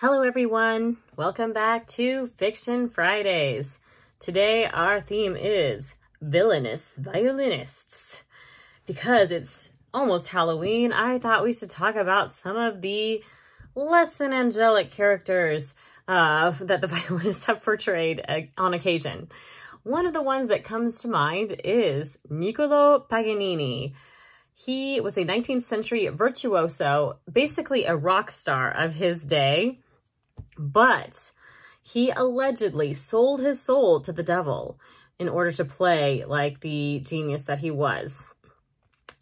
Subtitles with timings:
[0.00, 3.78] Hello everyone, welcome back to Fiction Fridays.
[4.20, 8.20] Today our theme is villainous violinists.
[8.84, 13.24] Because it's almost Halloween, I thought we should talk about some of the
[13.74, 15.72] less than angelic characters
[16.06, 19.30] uh, that the violinists have portrayed uh, on occasion.
[19.82, 23.94] One of the ones that comes to mind is Niccolo Paganini.
[24.52, 29.78] He was a 19th century virtuoso, basically a rock star of his day
[30.58, 31.32] but
[31.82, 34.78] he allegedly sold his soul to the devil
[35.18, 38.26] in order to play like the genius that he was.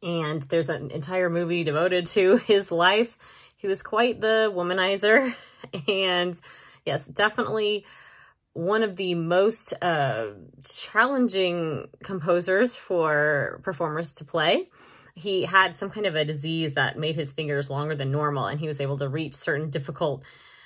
[0.02, 3.16] And there's an entire movie devoted to his life.
[3.56, 5.34] He was quite the womanizer.
[5.88, 6.38] And
[6.84, 7.86] yes, definitely
[8.52, 10.32] one of the most uh,
[10.62, 14.68] challenging composers for performers to play.
[15.14, 18.60] He had some kind of a disease that made his fingers longer than normal, and
[18.60, 20.22] he was able to reach certain difficult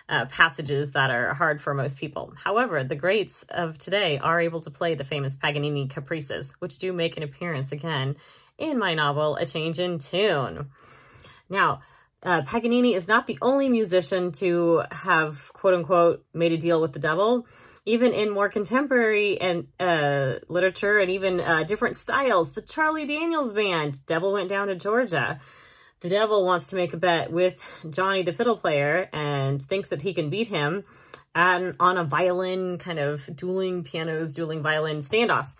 [0.08, 2.32] uh, passages that are hard for most people.
[2.42, 6.92] However, the greats of today are able to play the famous Paganini caprices, which do
[6.92, 8.16] make an appearance again
[8.56, 10.70] in my novel, A Change in Tune.
[11.48, 11.80] Now,
[12.22, 16.92] uh, Paganini is not the only musician to have, quote unquote, made a deal with
[16.92, 17.46] the devil.
[17.86, 23.52] Even in more contemporary and uh, literature and even uh, different styles, the Charlie Daniels
[23.52, 25.40] Band, Devil Went Down to Georgia,
[26.00, 30.02] the devil wants to make a bet with Johnny the fiddle player and thinks that
[30.02, 30.84] he can beat him
[31.34, 35.54] on, on a violin kind of dueling pianos, dueling violin standoff.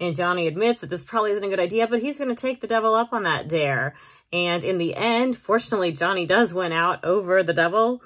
[0.00, 2.60] And Johnny admits that this probably isn't a good idea, but he's going to take
[2.60, 3.94] the devil up on that dare.
[4.32, 8.02] And in the end, fortunately, Johnny does win out over the devil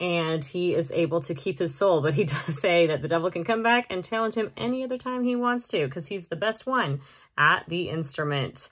[0.00, 2.02] and he is able to keep his soul.
[2.02, 4.98] But he does say that the devil can come back and challenge him any other
[4.98, 7.00] time he wants to because he's the best one
[7.36, 8.70] at the instrument.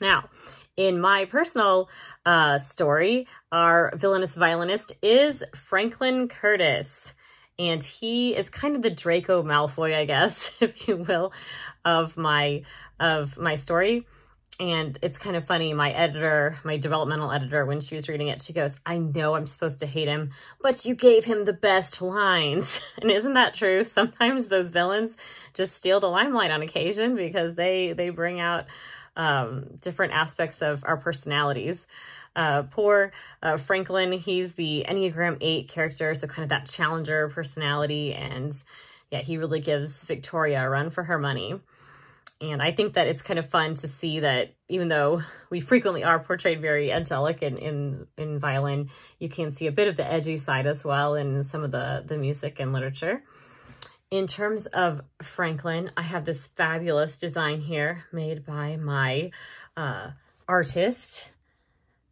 [0.00, 0.30] Now,
[0.76, 1.88] in my personal
[2.24, 7.14] uh, story, our villainous violinist is Franklin Curtis.
[7.58, 11.32] And he is kind of the Draco Malfoy, I guess, if you will,
[11.84, 12.62] of my
[12.98, 14.06] of my story.
[14.60, 15.74] And it's kind of funny.
[15.74, 19.46] My editor, my developmental editor, when she was reading it, she goes, I know I'm
[19.46, 20.30] supposed to hate him,
[20.60, 22.80] but you gave him the best lines.
[23.02, 23.82] And isn't that true?
[23.82, 25.16] Sometimes those villains
[25.54, 28.66] just steal the limelight on occasion because they, they bring out
[29.16, 31.86] um, different aspects of our personalities.
[32.34, 33.12] Uh, poor
[33.42, 38.14] uh, Franklin, he's the Enneagram 8 character, so kind of that challenger personality.
[38.14, 38.54] And
[39.10, 41.60] yeah, he really gives Victoria a run for her money.
[42.40, 46.02] And I think that it's kind of fun to see that even though we frequently
[46.02, 48.90] are portrayed very angelic in, in, in violin,
[49.20, 52.02] you can see a bit of the edgy side as well in some of the,
[52.04, 53.22] the music and literature.
[54.12, 59.30] In terms of Franklin, I have this fabulous design here made by my
[59.74, 60.10] uh,
[60.46, 61.32] artist.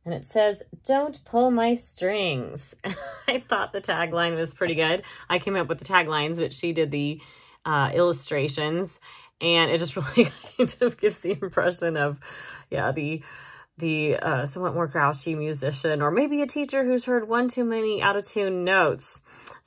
[0.07, 2.75] And it says, don't pull my strings.
[3.29, 5.03] I thought the tagline was pretty good.
[5.29, 7.21] I came up with the taglines, but she did the
[7.67, 8.99] uh, illustrations.
[9.43, 12.19] And it just really kind of gives the impression of,
[12.71, 13.23] yeah, the
[13.77, 18.01] the uh, somewhat more grouchy musician or maybe a teacher who's heard one too many
[18.01, 19.21] out of tune notes.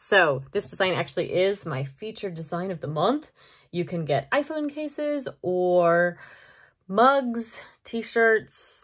[0.06, 3.32] So this design actually is my featured design of the month.
[3.72, 6.18] You can get iPhone cases or
[6.90, 8.84] mugs, t-shirts,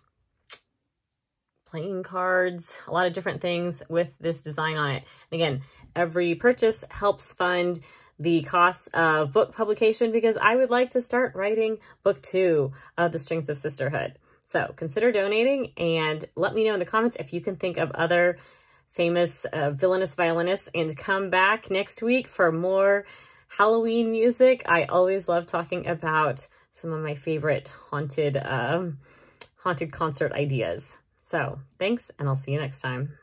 [1.65, 5.03] playing cards, a lot of different things with this design on it.
[5.29, 5.61] And again,
[5.93, 7.81] every purchase helps fund
[8.17, 13.11] the cost of book publication because I would like to start writing book two of
[13.11, 14.17] The Strings of Sisterhood.
[14.43, 17.91] So consider donating and let me know in the comments if you can think of
[17.91, 18.37] other
[18.89, 23.05] famous uh, villainous violinists and come back next week for more
[23.47, 24.63] Halloween music.
[24.67, 28.99] I always love talking about some of my favorite haunted, um,
[29.57, 30.97] haunted concert ideas.
[31.21, 33.17] So thanks, and I'll see you next time.